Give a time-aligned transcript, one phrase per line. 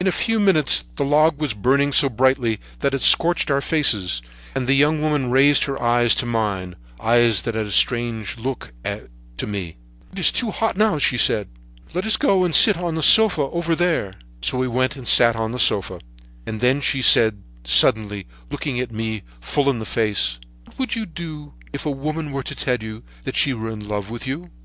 [0.00, 4.20] "In a few minutes the log was burning so brightly that it scorched our faces,
[4.56, 8.72] and the young woman raised her eyes to mine—eyes that had a strange look
[9.36, 9.76] to me.
[10.12, 11.46] "'It is too hot now,' she said;
[11.94, 15.36] 'let us go and sit on the sofa over there.' "So we went and sat
[15.36, 16.00] on the sofa,
[16.44, 21.54] and then she said suddenly, looking me full in the face: "'What would you do
[21.72, 24.50] if a woman were to tell you that she was in love with you?'